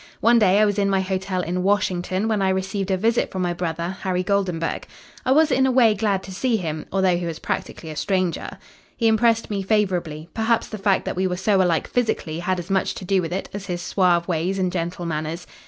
[0.19, 3.43] One day I was in my hotel in Washington when I received a visit from
[3.43, 4.87] my brother Harry Goldenburg.
[5.27, 8.57] I was in a way glad to see him, although he was practically a stranger.
[8.97, 12.71] He impressed me favourably perhaps the fact that we were so alike physically had as
[12.71, 15.45] much to do with it as his suave ways and gentle manners.